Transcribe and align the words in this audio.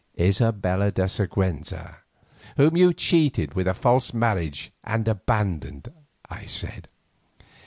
"Isabella 0.19 0.91
de 0.91 1.03
Siguenza, 1.07 1.97
whom 2.57 2.75
you 2.75 2.91
cheated 2.91 3.53
with 3.53 3.67
a 3.67 3.75
false 3.75 4.15
marriage 4.15 4.71
and 4.83 5.07
abandoned," 5.07 5.89
I 6.27 6.47
said. 6.47 6.87